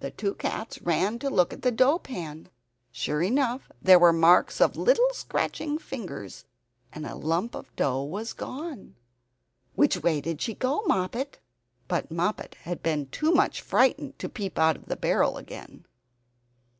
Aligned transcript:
The 0.00 0.10
two 0.10 0.34
cats 0.34 0.82
ran 0.82 1.20
to 1.20 1.30
look 1.30 1.52
at 1.52 1.62
the 1.62 1.70
dough 1.70 2.00
pan. 2.00 2.48
Sure 2.90 3.22
enough 3.22 3.70
there 3.80 4.00
were 4.00 4.12
marks 4.12 4.60
of 4.60 4.76
little 4.76 5.06
scratching 5.12 5.78
fingers, 5.78 6.44
and 6.92 7.06
a 7.06 7.14
lump 7.14 7.54
of 7.54 7.70
dough 7.76 8.02
was 8.02 8.32
gone! 8.32 8.96
"Which 9.76 10.02
way 10.02 10.20
did 10.20 10.40
she 10.40 10.54
go, 10.54 10.82
Moppet?" 10.88 11.38
But 11.86 12.10
Moppet 12.10 12.56
had 12.62 12.82
been 12.82 13.06
too 13.10 13.30
much 13.30 13.60
frightened 13.62 14.18
to 14.18 14.28
peep 14.28 14.58
out 14.58 14.74
of 14.74 14.86
the 14.86 14.96
barrel 14.96 15.36
again. 15.36 15.86